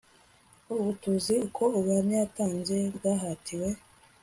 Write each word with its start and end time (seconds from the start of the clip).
ubu 0.73 0.89
tuzi 1.01 1.35
ko 1.57 1.63
ubuhamya 1.79 2.15
yatanze 2.21 2.77
bwahatiwe 2.95 3.69